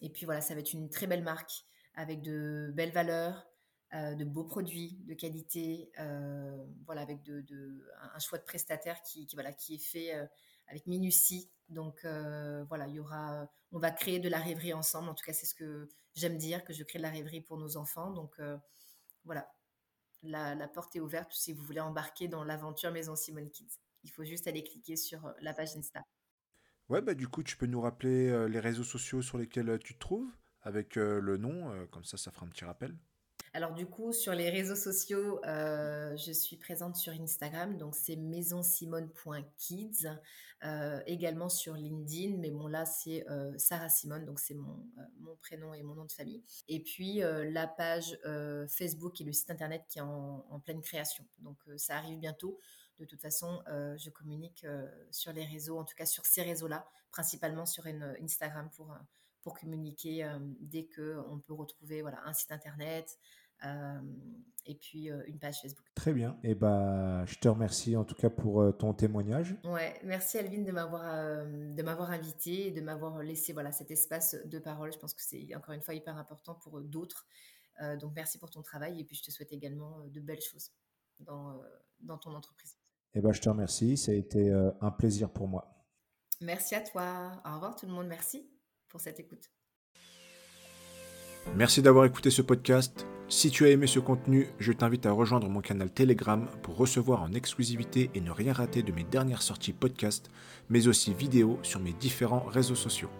et 0.00 0.10
puis 0.10 0.24
voilà, 0.24 0.40
ça 0.40 0.54
va 0.54 0.60
être 0.60 0.72
une 0.72 0.88
très 0.88 1.06
belle 1.06 1.22
marque 1.24 1.64
avec 1.94 2.22
de 2.22 2.70
belles 2.74 2.92
valeurs, 2.92 3.46
de 3.92 4.24
beaux 4.24 4.44
produits 4.44 4.98
de 5.06 5.14
qualité, 5.14 5.90
voilà, 6.84 7.00
avec 7.00 7.22
de, 7.22 7.44
un 8.14 8.18
choix 8.18 8.38
de 8.38 8.44
prestataire 8.44 9.00
qui, 9.02 9.26
voilà, 9.34 9.52
qui 9.52 9.76
est 9.76 9.84
fait 9.84 10.12
avec 10.68 10.86
minutie. 10.86 11.50
Donc 11.70 12.04
voilà, 12.04 12.86
il 12.88 12.94
y 12.94 13.00
aura, 13.00 13.48
on 13.72 13.78
va 13.78 13.90
créer 13.90 14.18
de 14.18 14.28
la 14.28 14.38
rêverie 14.38 14.74
ensemble. 14.74 15.08
En 15.08 15.14
tout 15.14 15.24
cas, 15.24 15.32
c'est 15.32 15.46
ce 15.46 15.54
que 15.54 15.88
j'aime 16.14 16.36
dire, 16.36 16.62
que 16.64 16.74
je 16.74 16.84
crée 16.84 16.98
de 16.98 17.04
la 17.04 17.10
rêverie 17.10 17.40
pour 17.40 17.56
nos 17.56 17.78
enfants. 17.78 18.10
Donc 18.10 18.38
voilà, 19.24 19.48
la, 20.22 20.68
porte 20.68 20.96
est 20.96 21.00
ouverte 21.00 21.32
si 21.32 21.52
vous 21.52 21.62
voulez 21.62 21.80
embarquer 21.80 22.28
dans 22.28 22.44
l'aventure 22.44 22.90
Maison 22.90 23.16
Simone 23.16 23.50
Kids. 23.50 23.78
Il 24.04 24.10
faut 24.10 24.24
juste 24.24 24.46
aller 24.46 24.62
cliquer 24.62 24.96
sur 24.96 25.26
euh, 25.26 25.32
la 25.40 25.52
page 25.52 25.76
Insta. 25.76 26.02
Ouais, 26.88 27.02
bah 27.02 27.14
du 27.14 27.26
coup, 27.26 27.42
tu 27.42 27.56
peux 27.56 27.66
nous 27.66 27.80
rappeler 27.80 28.28
euh, 28.28 28.46
les 28.46 28.60
réseaux 28.60 28.84
sociaux 28.84 29.22
sur 29.22 29.38
lesquels 29.38 29.68
euh, 29.68 29.78
tu 29.78 29.94
te 29.94 29.98
trouves 29.98 30.30
avec 30.62 30.96
le 30.96 31.36
nom, 31.36 31.86
comme 31.92 32.02
ça, 32.02 32.16
ça 32.16 32.32
fera 32.32 32.44
un 32.44 32.48
petit 32.48 32.64
rappel. 32.64 32.98
Alors 33.56 33.72
du 33.72 33.86
coup, 33.86 34.12
sur 34.12 34.34
les 34.34 34.50
réseaux 34.50 34.76
sociaux, 34.76 35.40
euh, 35.46 36.14
je 36.18 36.30
suis 36.30 36.58
présente 36.58 36.94
sur 36.94 37.14
Instagram, 37.14 37.78
donc 37.78 37.94
c'est 37.94 38.16
maisonsimone.kids, 38.16 40.08
euh, 40.62 41.00
également 41.06 41.48
sur 41.48 41.72
LinkedIn, 41.72 42.36
mais 42.36 42.50
bon 42.50 42.66
là 42.66 42.84
c'est 42.84 43.26
euh, 43.30 43.56
Sarah 43.56 43.88
Simone, 43.88 44.26
donc 44.26 44.40
c'est 44.40 44.52
mon, 44.52 44.86
prénom 45.40 45.72
et 45.72 45.82
mon 45.82 45.94
nom 45.94 46.04
de 46.04 46.12
famille. 46.12 46.44
Et 46.68 46.80
puis 46.82 47.20
la 47.20 47.66
page 47.66 48.18
Facebook 48.68 49.22
et 49.22 49.24
le 49.24 49.32
site 49.32 49.50
internet 49.50 49.84
qui 49.88 50.00
est 50.00 50.02
en, 50.02 50.60
pleine 50.62 50.82
création, 50.82 51.24
donc 51.38 51.56
ça 51.78 51.96
arrive 51.96 52.18
bientôt. 52.18 52.60
De 52.98 53.06
toute 53.06 53.22
façon, 53.22 53.62
je 53.68 54.10
communique 54.10 54.66
sur 55.10 55.32
les 55.32 55.46
réseaux, 55.46 55.78
en 55.78 55.84
tout 55.84 55.96
cas 55.96 56.04
sur 56.04 56.26
ces 56.26 56.42
réseaux-là, 56.42 56.86
principalement 57.10 57.64
sur 57.64 57.86
Instagram 57.86 58.68
pour 58.70 59.54
communiquer 59.54 60.28
dès 60.60 60.84
que 60.84 61.22
on 61.30 61.38
peut 61.38 61.54
retrouver 61.54 62.02
voilà 62.02 62.20
un 62.26 62.32
site 62.32 62.50
internet, 62.50 63.16
et 63.62 64.74
puis 64.74 65.08
une 65.26 65.38
page 65.38 65.60
Facebook. 65.60 65.86
Très 65.94 66.12
bien. 66.12 66.38
Et 66.42 66.50
eh 66.50 66.54
bah, 66.54 67.24
je 67.26 67.36
te 67.36 67.48
remercie 67.48 67.96
en 67.96 68.04
tout 68.04 68.14
cas 68.14 68.30
pour 68.30 68.76
ton 68.78 68.92
témoignage. 68.94 69.56
Ouais, 69.64 69.98
merci 70.04 70.38
Alvin 70.38 70.62
de 70.62 70.72
m'avoir 70.72 71.02
de 71.46 71.82
m'avoir 71.82 72.10
invité 72.10 72.68
et 72.68 72.70
de 72.70 72.80
m'avoir 72.80 73.22
laissé 73.22 73.52
voilà 73.52 73.72
cet 73.72 73.90
espace 73.90 74.36
de 74.44 74.58
parole. 74.58 74.92
Je 74.92 74.98
pense 74.98 75.14
que 75.14 75.22
c'est 75.22 75.54
encore 75.54 75.74
une 75.74 75.82
fois 75.82 75.94
hyper 75.94 76.16
important 76.16 76.54
pour 76.54 76.80
d'autres. 76.80 77.26
donc 78.00 78.12
merci 78.14 78.38
pour 78.38 78.50
ton 78.50 78.62
travail 78.62 79.00
et 79.00 79.04
puis 79.04 79.16
je 79.16 79.22
te 79.22 79.30
souhaite 79.30 79.52
également 79.52 80.04
de 80.06 80.20
belles 80.20 80.42
choses 80.42 80.72
dans, 81.20 81.60
dans 82.00 82.18
ton 82.18 82.34
entreprise. 82.34 82.76
Et 83.14 83.18
eh 83.18 83.22
bah, 83.22 83.32
je 83.32 83.40
te 83.40 83.48
remercie. 83.48 83.96
Ça 83.96 84.12
a 84.12 84.14
été 84.14 84.52
un 84.80 84.90
plaisir 84.90 85.30
pour 85.30 85.48
moi. 85.48 85.76
Merci 86.40 86.74
à 86.74 86.80
toi. 86.80 87.40
Au 87.44 87.54
revoir 87.54 87.74
tout 87.76 87.86
le 87.86 87.92
monde. 87.92 88.08
Merci 88.08 88.50
pour 88.88 89.00
cette 89.00 89.20
écoute. 89.20 89.50
Merci 91.54 91.82
d'avoir 91.82 92.04
écouté 92.04 92.30
ce 92.30 92.42
podcast. 92.42 93.06
Si 93.28 93.50
tu 93.50 93.64
as 93.64 93.70
aimé 93.70 93.86
ce 93.86 93.98
contenu, 93.98 94.48
je 94.58 94.72
t'invite 94.72 95.06
à 95.06 95.12
rejoindre 95.12 95.48
mon 95.48 95.60
canal 95.60 95.90
Telegram 95.90 96.46
pour 96.62 96.76
recevoir 96.76 97.22
en 97.22 97.32
exclusivité 97.32 98.10
et 98.14 98.20
ne 98.20 98.30
rien 98.30 98.52
rater 98.52 98.82
de 98.82 98.92
mes 98.92 99.04
dernières 99.04 99.42
sorties 99.42 99.72
podcast, 99.72 100.30
mais 100.68 100.86
aussi 100.86 101.12
vidéos 101.12 101.58
sur 101.62 101.80
mes 101.80 101.92
différents 101.92 102.44
réseaux 102.48 102.74
sociaux. 102.74 103.10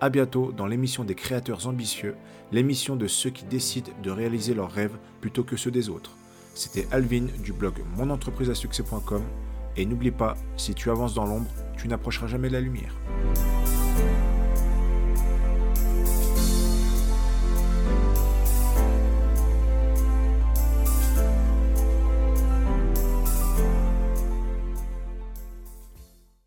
A 0.00 0.10
bientôt 0.10 0.52
dans 0.52 0.66
l'émission 0.66 1.04
des 1.04 1.14
créateurs 1.14 1.66
ambitieux, 1.66 2.14
l'émission 2.52 2.96
de 2.96 3.08
ceux 3.08 3.30
qui 3.30 3.44
décident 3.44 3.92
de 4.02 4.10
réaliser 4.10 4.54
leurs 4.54 4.70
rêves 4.70 4.98
plutôt 5.20 5.44
que 5.44 5.56
ceux 5.56 5.70
des 5.70 5.88
autres. 5.88 6.16
C'était 6.54 6.86
Alvin 6.90 7.26
du 7.42 7.52
blog 7.52 7.74
monentrepriseasuccès.com 7.96 9.22
et 9.76 9.84
n'oublie 9.84 10.10
pas, 10.10 10.36
si 10.56 10.74
tu 10.74 10.90
avances 10.90 11.14
dans 11.14 11.26
l'ombre, 11.26 11.50
tu 11.76 11.88
n'approcheras 11.88 12.26
jamais 12.26 12.48
la 12.48 12.60
lumière. 12.60 12.94